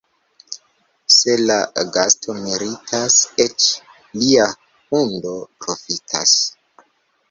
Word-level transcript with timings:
Se 1.15 1.35
la 1.41 1.57
gasto 1.99 2.35
meritas, 2.39 3.21
eĉ 3.47 3.71
lia 4.19 4.51
hundo 4.53 5.39
profitas. 5.65 6.39